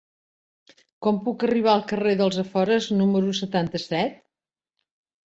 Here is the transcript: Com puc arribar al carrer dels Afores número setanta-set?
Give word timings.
Com 1.07 1.19
puc 1.27 1.43
arribar 1.47 1.71
al 1.79 1.83
carrer 1.91 2.13
dels 2.21 2.39
Afores 2.45 2.87
número 3.03 3.37
setanta-set? 3.41 4.17